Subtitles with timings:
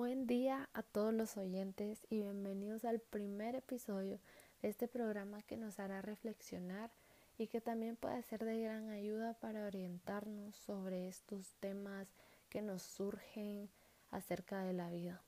[0.00, 4.18] Buen día a todos los oyentes y bienvenidos al primer episodio
[4.62, 6.90] de este programa que nos hará reflexionar
[7.36, 12.08] y que también puede ser de gran ayuda para orientarnos sobre estos temas
[12.48, 13.68] que nos surgen
[14.10, 15.20] acerca de la vida.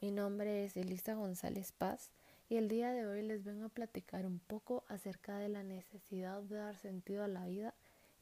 [0.00, 2.12] Mi nombre es Elisa González Paz
[2.48, 6.40] y el día de hoy les vengo a platicar un poco acerca de la necesidad
[6.42, 7.74] de dar sentido a la vida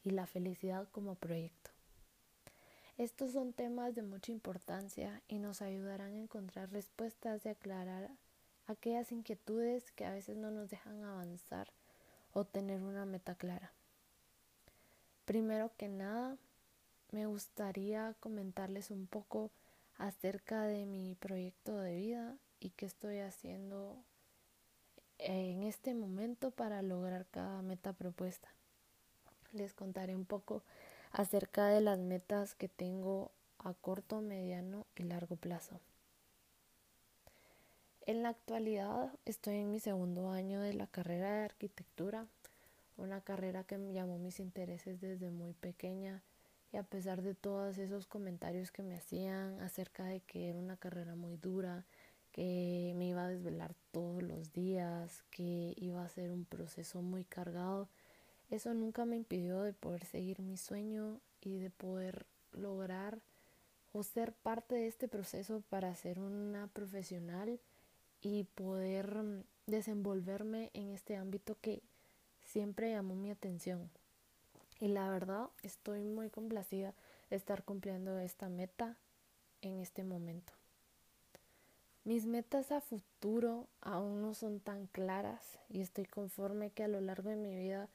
[0.05, 1.71] y la felicidad como proyecto.
[3.01, 8.11] Estos son temas de mucha importancia y nos ayudarán a encontrar respuestas y aclarar
[8.67, 11.73] aquellas inquietudes que a veces no nos dejan avanzar
[12.35, 13.73] o tener una meta clara.
[15.25, 16.37] Primero que nada,
[17.11, 19.51] me gustaría comentarles un poco
[19.97, 23.97] acerca de mi proyecto de vida y qué estoy haciendo
[25.17, 28.51] en este momento para lograr cada meta propuesta.
[29.53, 30.63] Les contaré un poco
[31.13, 35.81] acerca de las metas que tengo a corto, mediano y largo plazo.
[38.07, 42.27] En la actualidad estoy en mi segundo año de la carrera de arquitectura,
[42.97, 46.23] una carrera que me llamó mis intereses desde muy pequeña
[46.73, 50.77] y a pesar de todos esos comentarios que me hacían acerca de que era una
[50.77, 51.85] carrera muy dura,
[52.33, 57.25] que me iba a desvelar todos los días, que iba a ser un proceso muy
[57.25, 57.89] cargado,
[58.51, 63.21] eso nunca me impidió de poder seguir mi sueño y de poder lograr
[63.93, 67.61] o ser parte de este proceso para ser una profesional
[68.23, 71.83] y poder mm, desenvolverme en este ámbito que
[72.43, 73.91] siempre llamó mi atención.
[74.81, 76.95] Y la verdad estoy muy complacida
[77.29, 78.97] de estar cumpliendo esta meta
[79.63, 80.53] en este momento.
[82.05, 87.01] Mis metas a futuro aún no son tan claras y estoy conforme que a lo
[87.01, 87.89] largo de mi vida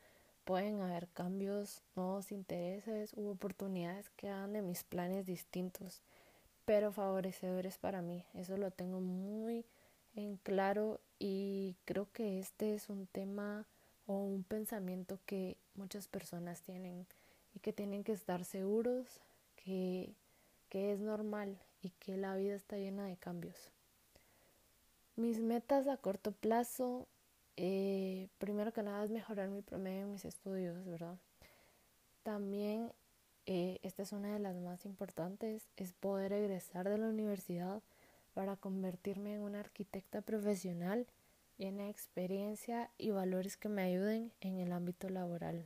[0.45, 6.02] pueden haber cambios, nuevos intereses u oportunidades que hagan de mis planes distintos,
[6.65, 8.23] pero favorecedores para mí.
[8.35, 9.65] Eso lo tengo muy
[10.15, 13.65] en claro y creo que este es un tema
[14.08, 17.08] o un pensamiento que muchas personas tienen
[17.55, 19.20] y que tienen que estar seguros
[19.55, 20.14] que,
[20.70, 23.71] que es normal y que la vida está llena de cambios.
[25.15, 27.08] Mis metas a corto plazo
[27.58, 31.17] eh, primero que nada es mejorar mi promedio en mis estudios, ¿verdad?
[32.23, 32.92] También,
[33.45, 37.82] eh, esta es una de las más importantes, es poder egresar de la universidad
[38.33, 41.08] para convertirme en una arquitecta profesional
[41.58, 45.65] llena de experiencia y valores que me ayuden en el ámbito laboral.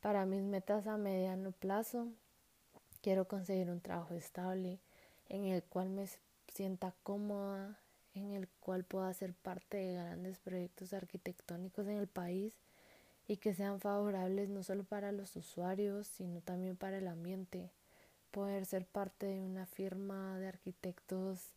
[0.00, 2.08] Para mis metas a mediano plazo,
[3.00, 4.78] quiero conseguir un trabajo estable
[5.28, 6.06] en el cual me
[6.48, 7.78] sienta cómoda,
[8.16, 12.54] en el cual pueda ser parte de grandes proyectos arquitectónicos en el país
[13.28, 17.70] y que sean favorables no solo para los usuarios, sino también para el ambiente.
[18.30, 21.52] Poder ser parte de una firma de arquitectos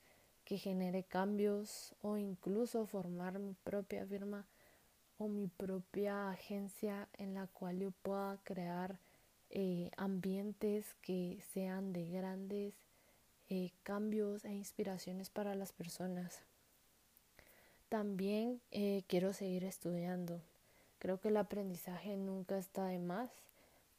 [0.45, 4.45] que genere cambios o incluso formar mi propia firma
[5.17, 8.97] o mi propia agencia en la cual yo pueda crear
[9.51, 12.73] eh, ambientes que sean de grandes
[13.49, 16.48] eh, cambios e inspiraciones para las personas.
[17.89, 20.39] También eh, quiero seguir estudiando.
[20.99, 23.31] Creo que el aprendizaje nunca está de más,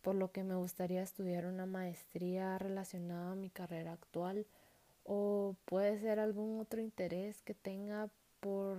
[0.02, 4.46] por lo que me gustaría estudiar una maestría relacionada a mi carrera actual
[5.04, 8.08] o puede ser algún otro interés que tenga
[8.38, 8.76] por,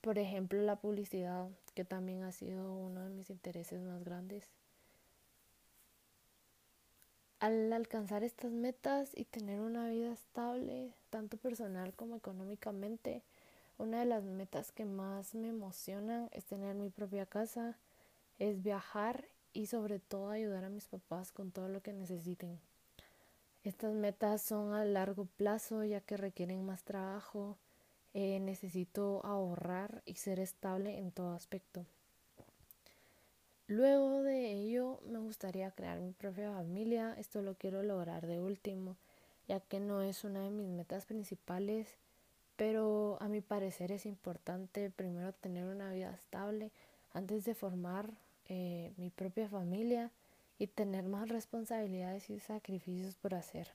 [0.00, 4.48] por ejemplo, la publicidad, que también ha sido uno de mis intereses más grandes.
[7.40, 13.22] Al alcanzar estas metas y tener una vida estable, tanto personal como económicamente,
[13.78, 17.78] una de las metas que más me emocionan es tener mi propia casa,
[18.38, 22.60] es viajar y sobre todo ayudar a mis papás con todo lo que necesiten.
[23.64, 27.58] Estas metas son a largo plazo ya que requieren más trabajo,
[28.14, 31.86] eh, necesito ahorrar y ser estable en todo aspecto.
[33.68, 38.96] Luego de ello me gustaría crear mi propia familia, esto lo quiero lograr de último,
[39.48, 41.96] ya que no es una de mis metas principales
[42.56, 46.70] pero a mi parecer es importante primero tener una vida estable
[47.12, 48.10] antes de formar
[48.48, 50.10] eh, mi propia familia
[50.58, 53.68] y tener más responsabilidades y sacrificios por hacer.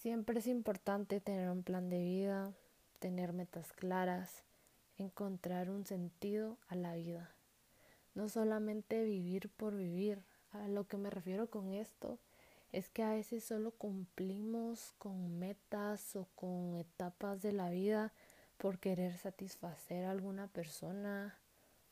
[0.00, 2.52] Siempre es importante tener un plan de vida,
[2.98, 4.44] tener metas claras,
[4.98, 7.30] encontrar un sentido a la vida.
[8.14, 10.22] No solamente vivir por vivir.
[10.52, 12.18] A lo que me refiero con esto
[12.76, 18.12] es que a veces solo cumplimos con metas o con etapas de la vida
[18.58, 21.38] por querer satisfacer a alguna persona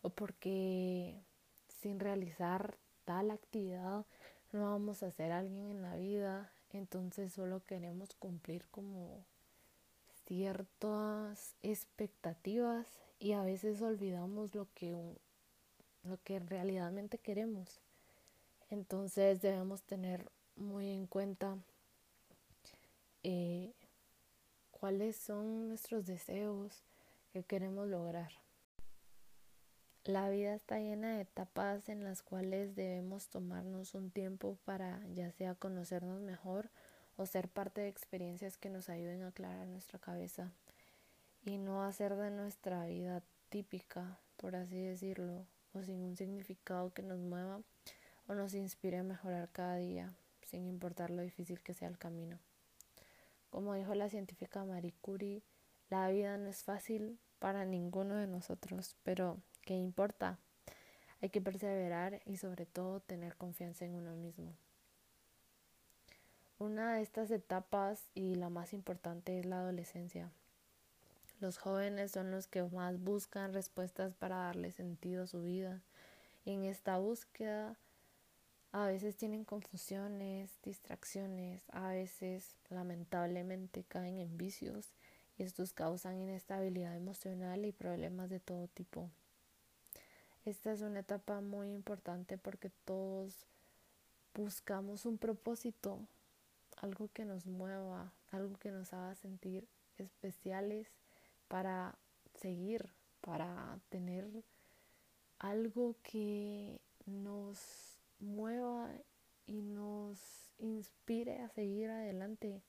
[0.03, 1.23] o porque
[1.69, 2.77] sin realizar
[3.07, 4.05] tal actividad
[4.53, 9.25] no vamos a ser alguien en la vida, entonces solo queremos cumplir como
[10.27, 12.87] ciertas expectativas
[13.19, 15.17] y a veces olvidamos lo que,
[16.03, 17.81] lo que realmente queremos.
[18.69, 21.57] Entonces debemos tener muy en cuenta
[23.23, 23.73] eh,
[24.71, 26.83] cuáles son nuestros deseos
[27.33, 28.31] que queremos lograr.
[30.05, 35.33] La vida está llena de etapas en las cuales debemos tomarnos un tiempo para ya
[35.33, 36.69] sea conocernos mejor
[37.17, 40.53] o ser parte de experiencias que nos ayuden a aclarar nuestra cabeza
[41.47, 47.03] y no hacer de nuestra vida típica, por así decirlo, o sin un significado que
[47.03, 47.63] nos mueva
[48.27, 50.13] o nos inspire a mejorar cada día,
[50.47, 52.39] sin importar lo difícil que sea el camino.
[53.51, 55.43] Como dijo la científica Marie Curie,
[55.91, 60.39] la vida no es fácil para ninguno de nosotros, pero ¿Qué importa?
[61.23, 64.53] Hay que perseverar y sobre todo tener confianza en uno mismo.
[66.59, 70.31] Una de estas etapas y la más importante es la adolescencia.
[71.41, 75.81] Los jóvenes son los que más buscan respuestas para darle sentido a su vida.
[76.45, 77.75] Y en esta búsqueda
[78.75, 84.93] a veces tienen confusiones, distracciones, a veces lamentablemente caen en vicios
[85.39, 89.09] y estos causan inestabilidad emocional y problemas de todo tipo.
[90.45, 93.47] Esta es una etapa muy importante porque todos
[94.35, 96.01] buscamos un propósito,
[96.79, 99.69] algo que nos mueva, algo que nos haga sentir
[99.99, 100.89] especiales
[101.47, 101.97] para
[102.41, 104.27] seguir, para tener
[105.39, 107.84] algo que nos
[108.25, 108.91] mueva
[109.47, 110.19] y nos
[110.59, 112.63] inspire a seguir adelante.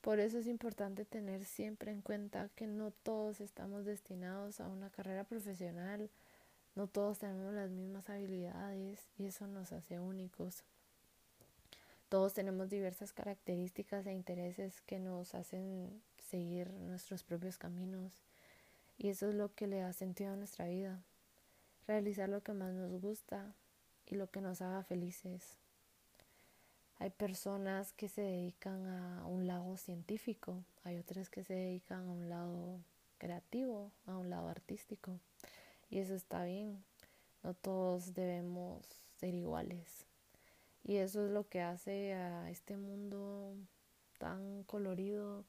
[0.00, 4.90] Por eso es importante tener siempre en cuenta que no todos estamos destinados a una
[4.90, 6.10] carrera profesional,
[6.74, 10.64] no todos tenemos las mismas habilidades y eso nos hace únicos.
[12.08, 18.12] Todos tenemos diversas características e intereses que nos hacen seguir nuestros propios caminos
[18.98, 21.00] y eso es lo que le da sentido a nuestra vida.
[21.86, 23.54] Realizar lo que más nos gusta
[24.06, 25.58] y lo que nos haga felices.
[26.98, 32.12] Hay personas que se dedican a un lado científico, hay otras que se dedican a
[32.12, 32.80] un lado
[33.18, 35.18] creativo, a un lado artístico.
[35.90, 36.84] Y eso está bien.
[37.42, 38.86] No todos debemos
[39.18, 40.06] ser iguales.
[40.84, 43.54] Y eso es lo que hace a este mundo
[44.18, 45.44] tan colorido,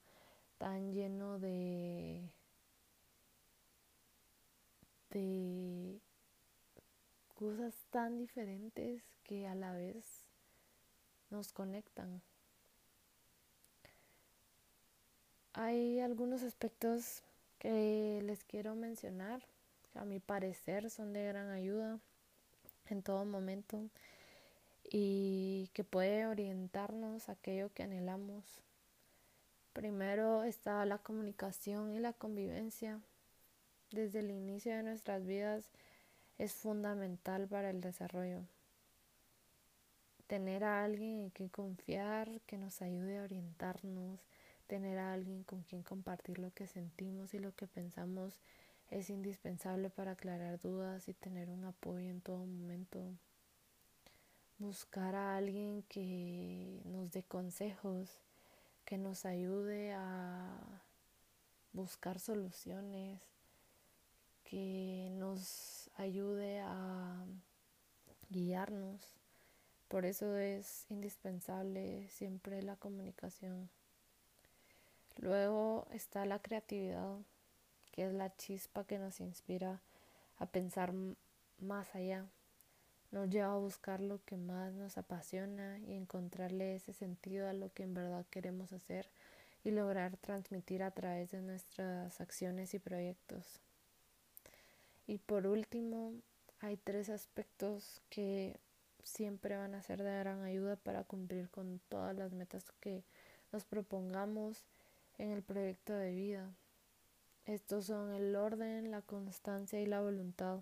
[0.58, 2.24] tan lleno de
[5.12, 5.20] de
[7.44, 10.06] cosas tan diferentes que a la vez
[11.30, 12.22] nos conectan.
[15.52, 17.22] Hay algunos aspectos
[17.60, 19.44] que les quiero mencionar
[19.94, 22.00] a mi parecer son de gran ayuda
[22.86, 23.90] en todo momento
[24.90, 28.46] y que puede orientarnos a aquello que anhelamos.
[29.74, 33.02] Primero está la comunicación y la convivencia.
[33.92, 35.70] Desde el inicio de nuestras vidas
[36.44, 38.42] es fundamental para el desarrollo.
[40.28, 44.20] Tener a alguien en quien confiar, que nos ayude a orientarnos,
[44.68, 48.42] tener a alguien con quien compartir lo que sentimos y lo que pensamos
[48.92, 53.00] es indispensable para aclarar dudas y tener un apoyo en todo momento.
[54.58, 58.20] Buscar a alguien que nos dé consejos,
[58.84, 60.58] que nos ayude a
[61.72, 63.22] buscar soluciones,
[64.54, 66.43] que nos ayude
[69.88, 73.70] Por eso es indispensable siempre la comunicación.
[75.18, 77.18] Luego está la creatividad
[77.94, 79.80] que es la chispa que nos inspira
[80.40, 80.94] a pensar
[81.60, 82.26] más allá.
[83.12, 87.72] Nos lleva a buscar lo que más nos apasiona y encontrarle ese sentido a lo
[87.72, 89.08] que en verdad queremos hacer
[89.64, 93.60] y lograr transmitir a través de nuestras acciones y proyectos.
[95.06, 96.14] Y por último,
[96.64, 98.58] hay tres aspectos que
[99.04, 103.04] siempre van a ser de gran ayuda para cumplir con todas las metas que
[103.52, 104.64] nos propongamos
[105.18, 106.56] en el proyecto de vida.
[107.46, 110.62] Estos son el orden, la constancia y la voluntad.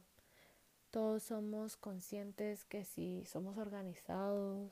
[0.90, 4.72] Todos somos conscientes que si somos organizados,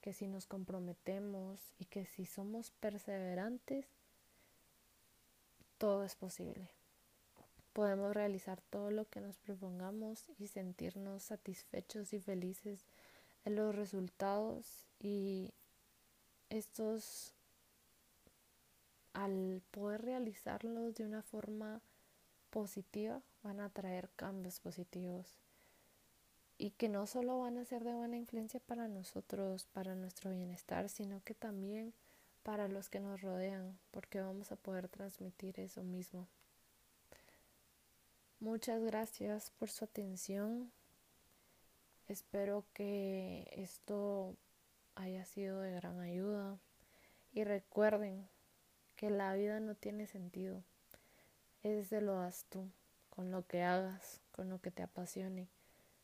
[0.00, 3.86] que si nos comprometemos y que si somos perseverantes,
[5.78, 6.68] todo es posible.
[7.74, 12.86] Podemos realizar todo lo que nos propongamos y sentirnos satisfechos y felices
[13.44, 15.52] en los resultados y
[16.48, 17.34] estos
[19.12, 21.82] al poder realizarlos de una forma
[22.50, 25.38] positiva van a traer cambios positivos.
[26.56, 30.88] y que no solo van a ser de buena influencia para nosotros, para nuestro bienestar,
[30.88, 31.92] sino que también
[32.44, 36.28] para los que nos rodean, porque vamos a poder transmitir eso mismo.
[38.40, 40.70] Muchas gracias por su atención.
[42.08, 44.36] Espero que esto
[44.94, 46.58] haya sido de gran ayuda
[47.32, 48.28] y recuerden
[48.96, 50.62] que la vida no tiene sentido.
[51.62, 52.68] Ese lo das tú,
[53.08, 55.48] con lo que hagas, con lo que te apasione,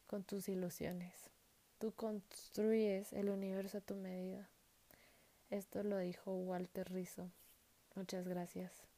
[0.07, 1.31] con tus ilusiones.
[1.79, 4.49] Tú construyes el universo a tu medida.
[5.51, 7.31] Esto lo dijo Walter Rizzo.
[7.95, 8.90] Muchas gracias.